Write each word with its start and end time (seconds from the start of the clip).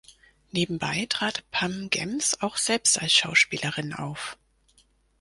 Nebenbei 0.49 1.05
trat 1.09 1.43
Pam 1.51 1.91
Gems 1.91 2.41
auch 2.41 2.57
selbst 2.57 2.99
als 2.99 3.13
Schauspielerin 3.13 3.93
auf. 3.93 4.35